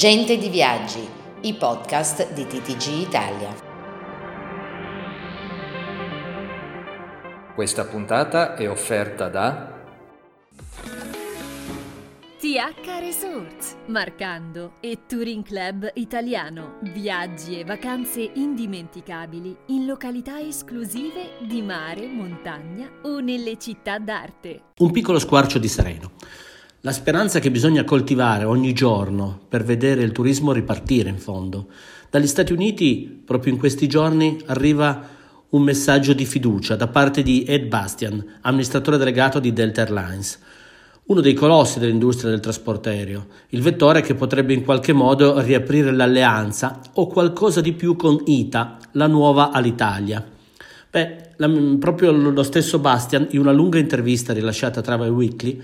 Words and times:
Gente 0.00 0.38
di 0.38 0.48
Viaggi, 0.48 1.06
i 1.42 1.52
podcast 1.52 2.32
di 2.32 2.46
TTG 2.46 3.06
Italia. 3.06 3.54
Questa 7.54 7.84
puntata 7.84 8.54
è 8.54 8.66
offerta 8.66 9.28
da 9.28 9.78
TH 12.38 12.98
Resorts, 12.98 13.76
Marcando 13.88 14.72
e 14.80 15.00
Touring 15.06 15.44
Club 15.44 15.90
Italiano. 15.92 16.78
Viaggi 16.80 17.60
e 17.60 17.64
vacanze 17.64 18.22
indimenticabili 18.22 19.54
in 19.66 19.84
località 19.84 20.40
esclusive 20.40 21.32
di 21.46 21.60
mare, 21.60 22.06
montagna 22.06 22.90
o 23.02 23.20
nelle 23.20 23.58
città 23.58 23.98
d'arte. 23.98 24.62
Un 24.78 24.92
piccolo 24.92 25.18
squarcio 25.18 25.58
di 25.58 25.68
sereno. 25.68 26.12
La 26.82 26.92
speranza 26.92 27.40
che 27.40 27.50
bisogna 27.50 27.84
coltivare 27.84 28.44
ogni 28.44 28.72
giorno 28.72 29.38
per 29.50 29.64
vedere 29.64 30.02
il 30.02 30.12
turismo 30.12 30.52
ripartire 30.52 31.10
in 31.10 31.18
fondo. 31.18 31.66
Dagli 32.08 32.26
Stati 32.26 32.54
Uniti, 32.54 33.22
proprio 33.22 33.52
in 33.52 33.58
questi 33.58 33.86
giorni, 33.86 34.40
arriva 34.46 35.06
un 35.50 35.60
messaggio 35.60 36.14
di 36.14 36.24
fiducia 36.24 36.76
da 36.76 36.86
parte 36.86 37.22
di 37.22 37.42
Ed 37.42 37.66
Bastian, 37.66 38.24
amministratore 38.40 38.96
delegato 38.96 39.40
di 39.40 39.52
Delta 39.52 39.82
Airlines, 39.82 40.38
uno 41.04 41.20
dei 41.20 41.34
colossi 41.34 41.78
dell'industria 41.80 42.30
del 42.30 42.40
trasporto 42.40 42.88
aereo, 42.88 43.26
il 43.50 43.60
vettore 43.60 44.00
che 44.00 44.14
potrebbe 44.14 44.54
in 44.54 44.64
qualche 44.64 44.94
modo 44.94 45.38
riaprire 45.38 45.92
l'alleanza 45.92 46.80
o 46.94 47.08
qualcosa 47.08 47.60
di 47.60 47.74
più 47.74 47.94
con 47.94 48.22
ITA, 48.24 48.78
la 48.92 49.06
nuova 49.06 49.50
Alitalia. 49.50 50.26
Beh, 50.90 51.32
la, 51.36 51.50
proprio 51.78 52.10
lo 52.10 52.42
stesso 52.42 52.78
Bastian, 52.78 53.26
in 53.32 53.40
una 53.40 53.52
lunga 53.52 53.78
intervista 53.78 54.32
rilasciata 54.32 54.80
a 54.80 54.82
Travel 54.82 55.10
Weekly, 55.10 55.62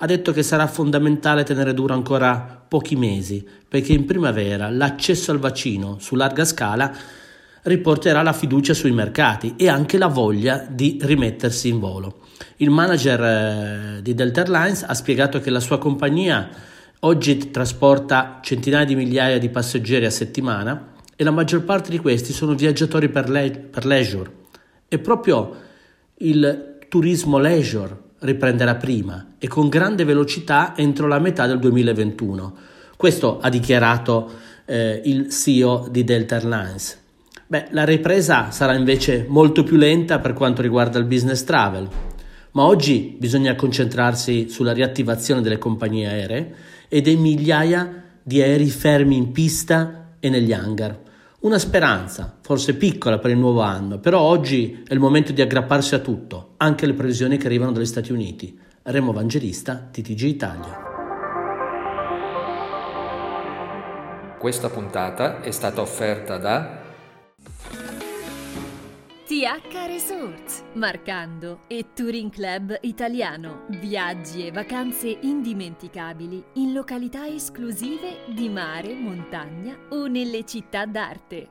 ha 0.00 0.06
detto 0.06 0.32
che 0.32 0.42
sarà 0.42 0.66
fondamentale 0.68 1.42
tenere 1.42 1.74
duro 1.74 1.92
ancora 1.92 2.64
pochi 2.68 2.94
mesi, 2.94 3.44
perché 3.68 3.92
in 3.92 4.04
primavera 4.04 4.70
l'accesso 4.70 5.32
al 5.32 5.38
vaccino 5.38 5.96
su 5.98 6.14
larga 6.14 6.44
scala 6.44 6.92
riporterà 7.62 8.22
la 8.22 8.32
fiducia 8.32 8.74
sui 8.74 8.92
mercati 8.92 9.54
e 9.56 9.68
anche 9.68 9.98
la 9.98 10.06
voglia 10.06 10.64
di 10.68 10.98
rimettersi 11.02 11.68
in 11.68 11.80
volo. 11.80 12.20
Il 12.58 12.70
manager 12.70 13.22
eh, 13.22 14.02
di 14.02 14.14
Delta 14.14 14.40
Airlines 14.42 14.84
ha 14.84 14.94
spiegato 14.94 15.40
che 15.40 15.50
la 15.50 15.60
sua 15.60 15.78
compagnia 15.78 16.48
oggi 17.00 17.50
trasporta 17.50 18.38
centinaia 18.40 18.84
di 18.84 18.94
migliaia 18.94 19.38
di 19.38 19.48
passeggeri 19.48 20.04
a 20.04 20.10
settimana 20.10 20.92
e 21.16 21.24
la 21.24 21.32
maggior 21.32 21.64
parte 21.64 21.90
di 21.90 21.98
questi 21.98 22.32
sono 22.32 22.54
viaggiatori 22.54 23.08
per, 23.08 23.28
le- 23.28 23.50
per 23.50 23.84
leisure. 23.84 24.30
E 24.88 24.98
proprio 25.00 25.56
il 26.18 26.78
turismo 26.88 27.38
leisure 27.38 28.06
riprenderà 28.20 28.74
prima 28.74 29.34
e 29.38 29.48
con 29.48 29.68
grande 29.68 30.04
velocità 30.04 30.74
entro 30.76 31.06
la 31.06 31.18
metà 31.18 31.46
del 31.46 31.58
2021. 31.58 32.54
Questo 32.96 33.38
ha 33.40 33.48
dichiarato 33.48 34.30
eh, 34.64 35.00
il 35.04 35.30
CEO 35.30 35.88
di 35.90 36.04
Delta 36.04 36.36
Airlines. 36.36 36.98
Beh, 37.46 37.68
la 37.70 37.84
ripresa 37.84 38.50
sarà 38.50 38.74
invece 38.74 39.24
molto 39.26 39.62
più 39.62 39.76
lenta 39.76 40.18
per 40.18 40.34
quanto 40.34 40.60
riguarda 40.60 40.98
il 40.98 41.04
business 41.04 41.44
travel, 41.44 41.88
ma 42.52 42.64
oggi 42.64 43.16
bisogna 43.18 43.54
concentrarsi 43.54 44.48
sulla 44.48 44.72
riattivazione 44.72 45.40
delle 45.40 45.58
compagnie 45.58 46.08
aeree 46.08 46.54
e 46.88 47.00
dei 47.00 47.16
migliaia 47.16 48.02
di 48.22 48.42
aerei 48.42 48.68
fermi 48.68 49.16
in 49.16 49.32
pista 49.32 50.08
e 50.20 50.28
negli 50.28 50.52
hangar. 50.52 51.06
Una 51.40 51.60
speranza, 51.60 52.36
forse 52.40 52.74
piccola 52.74 53.20
per 53.20 53.30
il 53.30 53.38
nuovo 53.38 53.60
anno, 53.60 54.00
però 54.00 54.18
oggi 54.18 54.82
è 54.84 54.92
il 54.92 54.98
momento 54.98 55.30
di 55.30 55.40
aggrapparsi 55.40 55.94
a 55.94 56.00
tutto, 56.00 56.54
anche 56.56 56.84
le 56.84 56.94
previsioni 56.94 57.36
che 57.36 57.46
arrivano 57.46 57.70
dagli 57.70 57.86
Stati 57.86 58.10
Uniti. 58.10 58.58
Remo 58.82 59.12
Vangelista, 59.12 59.88
TTG 59.88 60.22
Italia. 60.22 60.82
Questa 64.36 64.68
puntata 64.68 65.40
è 65.40 65.52
stata 65.52 65.80
offerta 65.80 66.38
da 66.38 66.87
TH 69.38 69.86
Resorts, 69.86 70.64
Marcando 70.72 71.60
e 71.68 71.92
Touring 71.94 72.28
Club 72.28 72.76
Italiano. 72.80 73.66
Viaggi 73.68 74.44
e 74.44 74.50
vacanze 74.50 75.16
indimenticabili 75.20 76.44
in 76.54 76.72
località 76.72 77.24
esclusive 77.28 78.24
di 78.34 78.48
mare, 78.48 78.94
montagna 78.94 79.78
o 79.90 80.08
nelle 80.08 80.44
città 80.44 80.86
d'arte. 80.86 81.50